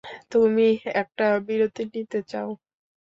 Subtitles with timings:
[0.31, 0.67] তুমি
[0.95, 2.49] একটা বিরতি নিতে চাও।